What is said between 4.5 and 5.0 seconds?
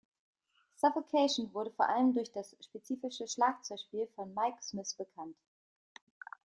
Smith